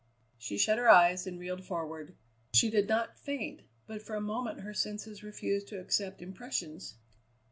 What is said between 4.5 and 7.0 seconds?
her senses refused to accept impressions.